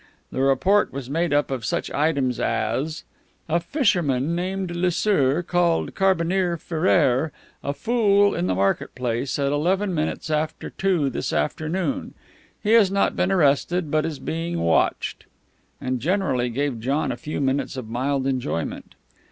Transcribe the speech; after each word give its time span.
The 0.31 0.41
report 0.41 0.91
was 0.91 1.11
made 1.11 1.31
up 1.31 1.51
of 1.51 1.63
such 1.63 1.91
items 1.91 2.39
as 2.39 3.03
"A 3.47 3.59
fisherman 3.59 4.35
named 4.35 4.71
Lesieur 4.71 5.43
called 5.43 5.93
Carbineer 5.93 6.57
Ferrier 6.57 7.31
a 7.63 7.71
fool 7.71 8.33
in 8.33 8.47
the 8.47 8.55
market 8.55 8.95
place 8.95 9.37
at 9.37 9.51
eleven 9.51 9.93
minutes 9.93 10.31
after 10.31 10.71
two 10.71 11.11
this 11.11 11.31
afternoon; 11.31 12.15
he 12.63 12.71
has 12.71 12.89
not 12.89 13.15
been 13.15 13.31
arrested, 13.31 13.91
but 13.91 14.03
is 14.03 14.17
being 14.17 14.61
watched," 14.61 15.25
and 15.79 15.99
generally 15.99 16.49
gave 16.49 16.79
John 16.79 17.11
a 17.11 17.15
few 17.15 17.39
minutes 17.39 17.77
of 17.77 17.87
mild 17.87 18.25
enjoyment. 18.25 18.95